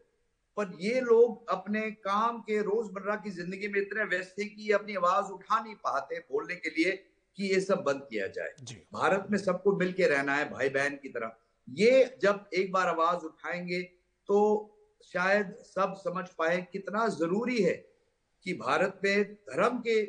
पर 0.57 0.71
ये 0.79 0.99
लोग 1.01 1.49
अपने 1.51 1.81
काम 2.03 2.37
के 2.41 2.59
रोज़मर्रा 2.61 3.15
की 3.15 3.29
ज़िंदगी 3.31 3.67
में 3.67 3.79
इतने 3.81 4.03
व्यस्त 4.05 4.39
हैं 4.39 4.49
कि 4.49 4.71
अपनी 4.71 4.95
आवाज़ 4.95 5.31
उठा 5.31 5.59
नहीं 5.59 5.75
पाते 5.77 6.19
बोलने 6.21 6.55
के 6.55 6.69
लिए। 6.71 6.91
कि 7.37 7.47
ये 7.47 7.59
सब 7.61 7.83
बंद 7.83 8.07
किया 8.09 8.27
जाए। 8.27 8.53
भारत 8.93 9.27
में 9.31 9.37
सबको 9.37 9.75
मिलके 9.77 10.07
रहना 10.07 10.35
है 10.35 10.49
भाई 10.49 10.69
बहन 10.69 10.95
की 11.03 11.09
तरह। 11.09 11.31
ये 11.67 12.17
जब 12.21 12.49
एक 12.53 12.71
बार 12.71 12.87
आवाज़ 12.87 13.25
उठाएँगे 13.25 13.81
तो 14.29 14.39
शायद 15.05 15.55
सब 15.65 15.93
समझ 15.97 16.27
पाए 16.37 16.61
कितना 16.73 17.07
ज़रूरी 17.09 17.61
है 17.63 17.73
कि 18.45 18.53
भारत 18.53 18.99
में 19.03 19.33
धर्म 19.49 19.81
के 19.87 20.01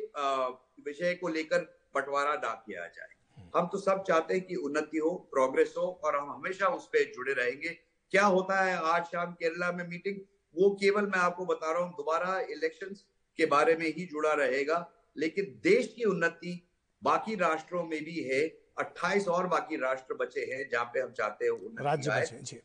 विषय 0.83 1.13
को 1.13 1.27
लेकर 1.27 1.59
बंटवारा 1.95 2.33
ना 2.35 2.53
किया 2.67 2.85
जाए। 2.87 3.13
हम 3.55 3.67
तो 3.67 3.77
सब 3.77 4.03
चाहते 4.07 4.33
हैं 4.33 4.43
कि 4.43 4.55
उन्नति 4.57 4.97
हो 4.97 5.11
प्रोग्रेस 5.31 5.73
हो 5.77 5.87
और 6.03 6.15
हम 6.15 6.31
हमेशा 6.31 6.67
उस 6.67 6.87
पर 6.87 7.11
जुड़े 7.15 7.33
रहेंगे। 7.33 7.69
क्या 8.11 8.25
होता 8.25 8.61
है 8.61 8.75
आज 8.85 9.03
शाम 9.05 9.31
केरला 9.33 9.71
में 9.71 9.87
मीटिंग 9.87 10.19
वो 10.55 10.69
केवल 10.81 11.05
मैं 11.05 11.19
आपको 11.19 11.45
बता 11.45 11.71
रहा 11.71 11.81
हूँ 11.81 11.91
दोबारा 11.93 12.39
इलेक्शंस 12.51 13.05
के 13.39 13.45
बारे 13.45 13.75
में 13.75 13.85
ही 13.87 14.05
जुड़ा 14.05 14.33
रहेगा 14.33 14.77
लेकिन 15.17 15.59
देश 15.63 15.93
की 15.97 16.03
उन्नति 16.03 16.61
बाकी 17.05 17.35
राष्ट्रों 17.35 17.83
में 17.83 17.99
भी 18.03 18.21
है 18.23 18.41
28 18.77 19.27
और 19.27 19.47
बाकी 19.47 19.75
राष्ट्र 19.75 20.13
बचे 20.13 20.41
हैं 20.51 20.63
जहाँ 20.71 20.85
पे 20.93 20.99
हम 20.99 21.11
चाहते 21.11 21.45
हैं 21.45 21.83
राज्य 21.83 22.11
बचे 22.11 22.39
जी। 22.43 22.59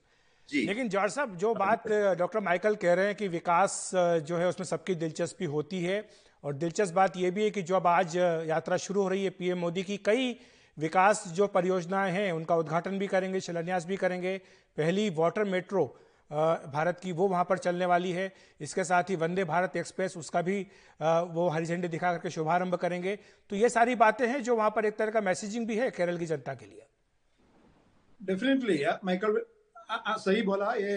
जी। 0.48 0.66
लेकिन 0.66 0.88
जॉर्ज 0.88 1.12
साहब 1.12 1.36
जो 1.36 1.54
बात 1.54 1.88
डॉक्टर 2.18 2.40
माइकल 2.40 2.74
कह 2.74 2.94
रहे 2.94 3.06
हैं 3.06 3.14
कि 3.14 3.28
विकास 3.28 3.90
जो 4.26 4.36
है 4.36 4.48
उसमें 4.48 4.66
सबकी 4.66 4.94
दिलचस्पी 4.94 5.44
होती 5.44 5.82
है 5.84 5.98
और 6.44 6.54
दिलचस्प 6.54 6.94
बात 6.94 7.16
यह 7.16 7.30
भी 7.30 7.44
है 7.44 7.50
कि 7.50 7.62
जो 7.62 7.76
अब 7.76 7.86
आज 7.86 8.16
यात्रा 8.48 8.76
शुरू 8.76 9.02
हो 9.02 9.08
रही 9.08 9.24
है 9.24 9.30
पीएम 9.30 9.58
मोदी 9.58 9.82
की 9.82 9.96
कई 10.04 10.32
विकास 10.76 11.24
जो 11.28 11.46
परियोजनाएँ 11.46 12.12
हैं 12.12 12.32
उनका 12.32 12.56
उद्घाटन 12.56 12.98
भी 12.98 13.06
करेंगे 13.06 13.40
शिलान्यास 13.40 13.86
भी 13.86 13.96
करेंगे। 13.96 14.36
पहली 14.76 15.08
वाटर 15.10 15.44
मेट्रो 15.44 15.84
भारत 16.30 17.00
की 17.00 17.12
वो 17.12 17.26
वहाँ 17.28 17.44
पर 17.44 17.58
चलने 17.58 17.86
वाली 17.86 18.12
है। 18.12 18.32
इसके 18.60 18.84
साथ 18.84 19.10
ही 19.10 19.16
वंदे 19.16 19.44
भारत 19.44 19.76
एक्सप्रेस 19.76 20.16
उसका 20.16 20.42
भी 20.42 20.60
वो 21.00 21.48
हरी 21.48 21.66
झंडी 21.66 21.88
दिखा 21.88 22.12
करके 22.12 22.30
शुभारंभ 22.30 22.74
करेंगे। 22.76 23.16
तो 23.50 23.56
ये 23.56 23.68
सारी 23.68 23.94
बातें 23.96 24.26
हैं 24.28 24.42
जो 24.42 24.56
वहाँ 24.56 24.70
पर 24.70 24.84
एक 24.84 24.96
तरह 24.98 25.10
का 25.10 25.20
मैसेजिंग 25.22 25.66
भी 25.66 25.76
है 25.76 25.90
केरल 25.90 26.18
की 26.18 26.26
जनता 26.26 26.54
के 26.54 26.66
लिए। 26.66 26.86
डेफिनेटली 28.20 28.84
माइकल 29.04 29.42
सही 29.90 30.42
बोला 30.42 30.72
ये 30.74 30.96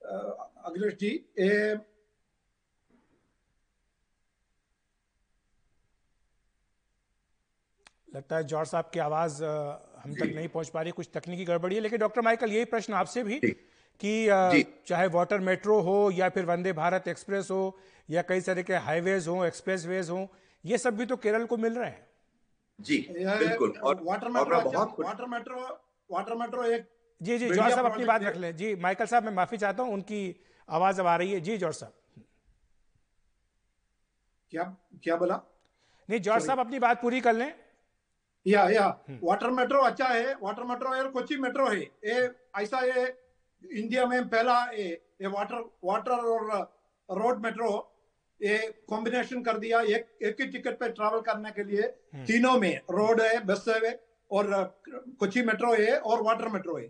अखिलेश 0.00 0.94
जी। 0.94 1.08
ये 1.38 1.76
लगता 8.14 8.36
है 8.36 8.44
जॉर्ज 8.44 8.68
साहब 8.68 8.90
की 8.92 8.98
आवाज़ 9.00 9.42
हम 9.42 10.14
तक 10.14 10.30
नहीं 10.34 10.48
पहुँच 10.48 10.68
पा 10.68 10.82
रही 10.82 10.92
कुछ 10.92 11.08
तकनीकी 11.14 11.44
गड़बड़ी 11.44 11.74
है। 11.74 11.80
लेकिन 11.80 11.98
डॉक्टर 11.98 12.20
माइकल 12.22 12.52
यही 12.52 12.64
प्रश्न 12.66 12.94
आपसे 12.94 13.22
भी 13.24 13.40
कि 14.00 14.64
चाहे 14.86 15.06
वाटर 15.08 15.40
मेट्रो 15.40 15.80
हो 15.80 16.10
या 16.10 16.28
फिर 16.28 16.44
वंदे 16.44 16.72
भारत 16.72 17.08
एक्सप्रेस 17.08 17.48
हो 17.50 17.78
या 18.08 18.22
कई 18.22 18.40
तरह 18.40 18.62
के 18.62 18.74
हाईवेज 18.84 19.28
हो 19.28 19.44
एक्सप्रेस 19.44 19.86
वेज 19.86 20.10
हो 20.10 20.28
ये 20.64 20.78
सब 20.78 20.96
भी 20.96 21.06
तो 21.06 21.16
केरल 21.16 21.44
को 21.46 21.56
मिल 21.56 21.78
रहे 21.78 21.90
हैं। 21.90 22.06
जी 22.78 22.98
बिल्कुल। 23.10 23.70
और 23.82 24.02
water 24.02 24.28
metro 24.28 24.58
water 25.00 25.26
metro 25.26 25.60
water 26.10 26.34
metro 26.34 26.64
एक 26.64 26.88
जी 27.20 27.38
जी 27.38 27.48
जॉर्ज 27.50 27.74
साहब 27.74 27.86
अपनी 27.86 28.04
बात 28.04 28.22
रख 28.22 28.36
लें। 28.36 28.56
जी 28.56 28.74
माइकल 28.76 29.06
साहब 29.06 29.24
मैं 29.24 29.32
माफ़ी 29.34 29.58
चाहता 29.58 29.82
हूँ 29.82 29.92
उनकी 29.94 30.20
आवाज़ 30.68 31.00
अब 31.00 31.06
आ 31.06 31.16
रही 31.16 31.32
है। 31.32 31.40
जी 31.40 31.56
जॉर्ज 31.58 31.76
साहब। 31.76 31.92
क्या 34.52 34.62
क्या 35.04 35.16
बोला? 35.16 35.40
नहीं 36.08 36.20
जॉर्ज 36.20 36.46
साहब 36.46 36.58
अपनी 36.58 36.78
बात 36.78 37.00
पूरी 37.02 37.20
कर 37.20 37.32
लें। 37.34 37.52
या 38.46 38.68
या। 38.70 38.86
वाटर 39.22 39.50
मेट्रो 39.50 39.80
अच्छा 39.82 40.06
है 40.06 40.34
वाटर 40.42 40.64
मेट्रो 40.64 40.92
है 40.92 41.02
कोची 41.10 41.36
मेट्रो 41.38 41.66
है। 41.66 41.80
ये 41.80 42.30
ऐसा 42.58 42.80
ये 42.86 43.06
इंडिया 43.64 44.06
में 44.06 44.28
पहला 44.28 44.62
ये 44.72 44.88
ये 45.22 45.26
वाटर 45.26 45.62
वाटर 45.84 46.26
और 46.32 46.50
रोड 47.08 47.44
मेट्रो 47.44 47.70
ये 48.40 48.58
कॉम्बिनेशन 48.88 49.42
कर 49.42 49.58
दिया 49.58 49.80
एक 49.80 50.18
एक 50.22 50.40
ही 50.40 50.46
टिकट 50.46 50.78
पे 50.78 50.88
ट्रैवल 50.88 51.20
करने 51.20 51.50
के 51.50 51.64
लिए। 51.64 51.82
तीनों 52.26 52.58
में 52.60 52.74
रोड 52.90 53.20
है 53.20 53.38
बस 53.44 53.64
है 53.68 53.98
और 54.30 54.52
कोची 55.20 55.42
मेट्रो 55.42 55.72
है 55.74 55.96
और 55.98 56.22
वाटर 56.22 56.48
मेट्रो 56.48 56.76
है 56.76 56.86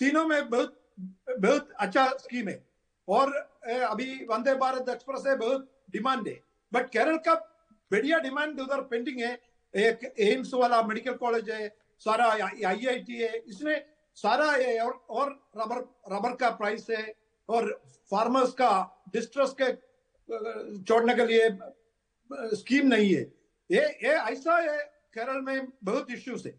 तीनों 0.00 0.26
में 0.26 0.48
बहुत 0.50 0.78
बहुत 1.40 1.68
अच्छा 1.80 2.06
स्कीम 2.18 2.48
है 2.48 2.62
और 3.08 3.32
अभी 3.90 4.14
वंदे 4.30 4.54
भारत 4.54 4.88
एक्सप्रेस 4.88 5.26
है 5.26 5.36
बहुत 5.36 5.68
डिमांड 5.90 6.28
है 6.28 6.38
बट 6.72 6.90
केरल 6.90 7.16
का 7.26 7.34
बढ़िया 7.90 8.18
डिमांड 8.18 8.60
उधर 8.60 8.80
पेंडिंग 8.90 9.20
है 9.20 9.32
एक 9.74 10.12
एम्स 10.20 10.54
वाला 10.54 10.82
मेडिकल 10.82 11.14
कॉलेज 11.14 11.50
है 11.50 11.68
सारा 12.06 12.26
आईआईटी 12.66 13.16
है 13.16 13.36
इसमें 13.38 13.74
सारा 14.16 14.50
है 14.52 14.78
और 14.80 14.92
और 15.10 15.30
रबर 15.56 15.78
रबर 16.12 16.34
का 16.36 16.50
प्राइस 16.52 16.86
है 16.90 17.04
और 17.48 17.70
फार्मर्स 18.10 18.52
का 18.52 18.72
डिस्ट्रेस 19.12 19.54
के 19.60 19.72
छोड़ने 20.82 21.14
के 21.14 21.26
लिए 21.26 21.48
स्कीम 22.56 22.86
नहीं 22.86 23.12
है। 23.14 23.22
ये 23.70 23.80
ये 24.04 24.14
ऐसा 24.30 24.56
है 24.58 24.78
केरल 25.14 25.40
में 25.42 25.66
बहुत 25.84 26.10
इश्यूज़ 26.10 26.48
है। 26.48 26.54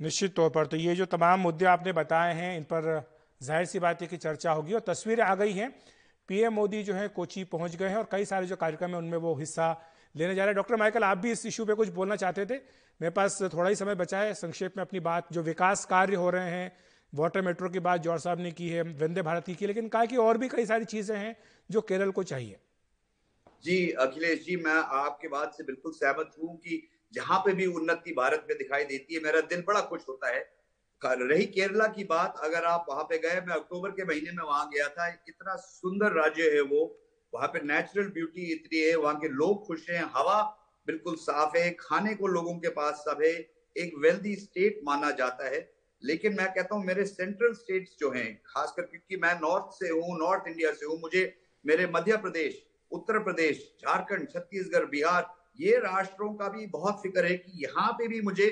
निश्चित 0.00 0.34
तौर 0.36 0.50
पर 0.50 0.66
तो 0.66 0.76
ये 0.76 0.94
जो 0.94 1.06
तमाम 1.08 1.40
मुद्दे 1.40 1.64
आपने 1.66 1.92
बताए 1.94 2.34
हैं, 2.34 2.56
इन 2.56 2.62
पर 2.64 3.10
ज़ाहिर 3.40 3.66
सी 3.66 3.78
बात 3.78 4.02
है 4.02 4.06
कि 4.08 4.16
चर्चा 4.18 4.52
होगी 4.52 4.72
और 4.72 4.80
तस्वीरें 4.86 5.24
आ 5.24 5.34
गई 5.34 5.52
हैं। 5.52 5.70
पीएम 6.28 6.52
मोदी 6.54 6.82
जो 6.82 6.94
है 6.94 7.08
कोची 7.10 7.44
पहुँच 7.46 7.76
गए 7.76 7.88
हैं 7.88 7.96
और 7.96 8.08
कई 8.12 8.24
सारे 8.24 8.46
जो 8.46 8.56
कार्यक्रम 8.56 8.90
है 8.90 8.96
उनमें 8.96 9.18
वो 9.18 9.34
हिस्सा 9.36 9.70
लेने 10.14 10.34
जा 10.34 10.44
रहे 10.44 10.50
हैं। 10.50 10.56
डॉक्टर 10.56 10.76
माइकल, 10.76 11.04
आप 11.04 11.18
भी 11.18 11.30
इस 11.32 11.46
इशू 11.46 11.64
पे 11.64 11.74
कुछ 11.74 11.88
बोलना 11.90 12.16
चाहते 12.16 12.46
थे? 12.46 12.58
मेरे 13.00 13.10
पास 13.10 13.42
थोड़ा 13.42 13.68
ही 13.68 13.76
समय 13.76 13.94
बचा 13.94 14.18
है, 14.18 14.34
संक्षेप 14.34 14.76
में 14.76 14.84
अपनी 14.84 15.00
बात, 15.00 15.26
जो 15.32 15.42
विकास 15.42 15.84
कार्य 15.84 16.14
हो 16.14 16.30
रहे 16.30 16.50
हैं, 16.50 16.76
वाटर 17.14 17.42
मेट्रो 17.42 17.68
की 17.68 17.80
बात 17.80 18.00
जौहर 18.00 18.18
साहब 18.18 18.40
ने 18.40 18.52
की 18.52 18.68
है, 18.68 18.82
वंदे 18.82 19.22
भारत 19.22 19.44
की 19.46 19.54
की, 19.54 19.66
लेकिन 19.66 19.88
कहा 19.88 20.04
कि 20.04 20.16
और 20.16 20.38
भी 20.38 20.48
कई 20.48 20.66
सारी 20.66 20.84
चीज़ें 20.84 21.16
हैं 21.16 21.36
जो 21.70 21.80
केरल 21.80 22.10
को 22.10 22.22
चाहिए। 22.22 22.58
जी, 23.64 23.90
अखिलेश 23.90 24.44
जी, 24.44 24.56
मैं 24.56 24.74
आपके 24.74 25.28
बात 25.28 25.54
से 25.54 25.64
बिल्कुल 25.64 25.92
सहमत 25.92 26.30
हूँ 26.42 26.56
कि 26.56 26.88
जहाँ 27.14 27.38
पे 27.38 27.52
भी 27.52 27.66
उन्नति 27.66 28.12
भारत 28.12 28.46
में 28.48 28.58
दिखाई 28.58 28.84
देती 28.84 29.14
है, 29.14 29.20
मेरा 29.20 29.40
दिल 29.40 29.64
बड़ा 29.66 29.80
खुश 29.80 30.00
होता 30.08 30.34
है। 30.34 30.62
रही 31.04 31.46
केरला 31.46 31.86
की 31.86 32.04
बात, 32.04 32.34
अगर 32.42 32.64
आप 32.64 32.86
वहाँ 32.88 33.04
पे 33.04 33.18
गए, 33.18 33.40
मैं 33.40 33.54
अक्टूबर 33.54 33.90
के 33.90 34.04
महीने 34.04 34.30
में 34.30 34.44
वहाँ 34.44 34.70
गया 34.74 34.88
था, 34.88 35.08
इतना 35.08 35.56
सुंदर 35.56 36.12
राज्य 36.12 36.42
है 36.42 36.60
वो, 36.60 37.00
वहाँ 37.34 37.48
पे 37.48 37.60
नेचुरल 37.64 38.08
ब्यूटी 38.08 38.52
इतनी 38.52 38.78
है, 38.78 38.96
वहाँ 38.96 39.16
के 39.16 39.28
लोग 39.28 39.66
खुश 39.66 39.90
हैं, 39.90 40.04
हवा 40.04 40.61
बिल्कुल 40.86 41.14
साफ़ 41.14 41.56
है, 41.56 41.70
खाने 41.80 42.14
को 42.14 42.26
लोगों 42.26 42.54
के 42.54 42.68
पास 42.68 43.04
सब 43.08 43.22
है, 43.22 43.32
एक 43.76 43.92
वेल्दी 43.98 44.34
स्टेट 44.36 44.80
माना 44.84 45.10
जाता 45.10 45.48
है। 45.48 45.70
लेकिन 46.02 46.34
मैं 46.34 46.46
कहता 46.54 46.74
हूँ, 46.74 46.84
मेरे 46.84 47.04
सेंट्रल 47.04 47.52
स्टेट्स 47.52 47.96
जो 48.00 48.10
हैं, 48.10 48.42
खासकर 48.46 48.82
क्योंकि 48.82 49.16
मैं 49.16 49.34
नॉर्थ 49.40 49.74
से 49.74 49.88
हूँ 49.88 50.18
नॉर्थ 50.18 50.48
इंडिया 50.48 50.72
से 50.72 50.86
हूँ, 50.86 51.00
मुझे 51.00 51.22
मेरे 51.64 51.86
मध्य 51.86 52.16
प्रदेश, 52.16 52.62
उत्तर 52.92 53.18
प्रदेश, 53.18 53.58
झारखंड, 53.82 54.28
छत्तीसगढ़, 54.30 54.84
बिहार, 54.84 55.32
ये 55.60 55.78
राष्ट्रों 55.78 56.32
का 56.34 56.48
भी 56.48 56.66
बहुत 56.66 57.02
फ़िक्र 57.02 57.24
है 57.26 57.36
कि 57.36 57.62
यहाँ 57.64 57.92
पे 57.92 58.08
भी 58.08 58.20
मुझे 58.20 58.48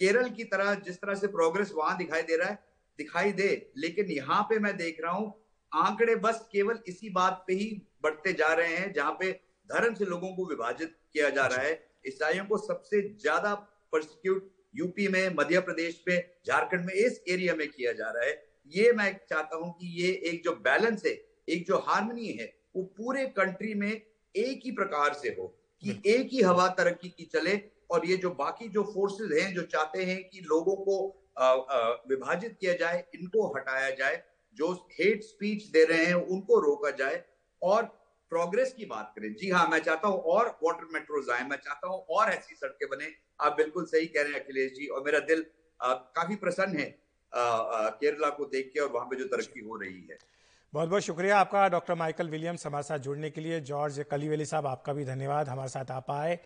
केरल 0.00 0.28
की 0.28 0.44
तरह 0.44 0.74
जिस 0.76 0.96
तरह 0.96 1.14
से 1.14 1.26
प्रोग्रेस 1.26 1.72
वहाँ 1.74 1.96
दिखाई 1.98 2.22
दे 2.22 2.36
रहा 2.36 2.48
है, 2.48 2.58
दिखाई 2.98 3.32
दे। 3.32 3.72
लेकिन 3.76 4.10
यहाँ 4.10 4.42
पे 4.42 4.58
मैं 4.58 4.76
देख 4.76 5.00
रहा 5.02 5.12
हूँ, 5.12 5.32
आंकड़े 5.72 6.14
बस 6.16 6.46
केवल 6.52 6.78
इसी 6.88 7.10
बात 7.10 7.44
पे 7.46 7.54
ही 7.54 7.70
बढ़ते 8.02 8.32
जा 8.32 8.52
रहे 8.52 8.76
हैं, 8.76 8.92
जहाँ 8.92 9.16
पे 9.20 9.30
धर्म 9.70 9.94
से 9.94 10.04
लोगों 10.04 10.34
को 10.36 10.46
विभाजित 10.48 10.94
किया 11.12 11.30
जा 11.30 11.46
रहा 11.46 11.60
है। 11.60 11.72
ईसाइयों 12.06 12.44
को 12.46 12.56
सबसे 12.58 13.00
ज़्यादा 13.20 13.54
प्रोसिक्यूट 13.92 14.50
यूपी 14.74 15.06
में 15.08 15.34
मध्य 15.34 15.60
प्रदेश 15.60 16.02
में 16.08 16.16
झारखंड 16.46 16.84
में 16.84 16.94
इस 16.94 17.22
एरिया 17.28 17.54
में 17.54 17.68
किया 17.68 17.92
जा 17.92 18.10
रहा 18.10 18.24
है। 18.24 18.42
ये 18.72 18.92
मैं 18.92 19.10
चाहता 19.30 19.56
हूँ 19.56 19.72
कि 19.72 19.86
ये 20.02 20.12
एक 20.26 20.42
जो 20.44 20.52
बैलेंस 20.64 21.02
है 21.06 21.12
एक 21.48 21.66
जो 21.66 21.78
हारमोनी 21.78 22.26
है 22.28 22.52
वो 22.76 22.82
पूरे 22.96 23.24
कंट्री 23.36 23.74
में 23.74 23.90
एक 23.90 24.60
ही 24.64 24.70
प्रकार 24.70 25.14
से 25.14 25.28
हो 25.28 25.46
कि 25.82 26.00
एक 26.06 26.28
ही 26.32 26.40
हवा 26.42 26.68
तरक्की 26.68 27.08
की 27.08 27.24
चले 27.24 27.60
और 27.90 28.06
ये 28.06 28.16
जो 28.16 28.30
बाकी 28.30 28.68
जो 28.68 28.82
फोर्सेस 28.84 29.38
हैं 29.40 29.52
जो 29.54 29.62
चाहते 29.62 30.04
हैं 30.04 30.22
कि 30.28 30.40
लोगों 30.40 30.76
को 30.76 30.96
आ, 31.38 31.46
आ, 31.46 31.90
विभाजित 32.08 32.56
किया 32.60 32.72
जाए 32.72 33.04
इनको 33.14 33.46
हटाया 33.48 33.90
जाए 33.90 34.22
जो 34.56 34.72
हेट 34.92 35.22
स्पीच 35.22 35.64
दे 35.66 35.84
रहे 35.84 36.04
हैं 36.04 36.14
उनको 36.14 36.58
रोका 36.60 36.90
जाए 36.90 37.22
और 37.62 37.84
प्रोग्रेस 38.34 38.72
की 38.72 38.84
बात 38.86 39.12
करें। 39.16 39.32
जी 39.34 39.50
हाँ 39.50 39.66
मैं 39.68 39.78
चाहता 39.80 40.08
हूँ 40.08 40.20
और 40.32 40.48
वाटर 40.62 40.88
मेट्रोज 40.92 41.30
आए 41.30 41.44
मैं 41.48 41.56
चाहता 41.58 41.88
हूँ 41.88 41.98
और 42.10 42.30
ऐसी 42.30 42.54
सड़कें 42.56 42.88
बने। 42.90 43.12
आप 43.40 43.56
बिल्कुल 43.56 43.84
सही 43.86 44.06
कह 44.06 44.22
रहे 44.22 44.32
हैं 44.32 44.40
अखिलेश 44.40 44.72
जी 44.72 44.86
और 44.88 45.04
मेरा 45.04 45.18
दिल 45.28 45.44
आ, 45.80 45.92
काफ़ी 45.92 46.36
प्रसन्न 46.36 46.78
है 46.78 46.94
केरला 47.32 48.28
को 48.30 48.44
देख 48.46 48.70
के 48.74 48.80
और 48.80 48.90
वहाँ 48.92 49.06
पे 49.06 49.16
जो 49.16 49.24
तरक्की 49.26 49.60
हो 49.60 49.76
रही 49.76 50.06
है। 50.10 50.18
बहुत 50.72 50.88
बहुत 50.88 51.02
शुक्रिया 51.02 51.38
आपका 51.38 51.66
डॉक्टर 51.68 51.94
माइकल 51.94 52.28
विलियम्स 52.28 52.66
हमारे 52.66 52.82
साथ 52.82 52.98
जुड़ने 52.98 53.30
के 53.30 53.40
लिए। 53.40 53.60
जॉर्ज 53.62 54.04
कलीवेली 54.10 54.44
साहब 54.46 54.66
आपका 54.66 54.92
भी 54.92 55.04
धन्यवाद। 55.04 55.48
हमारे 55.48 55.68
साथ 55.68 55.90
आप 55.90 56.10
आए। 56.10 56.38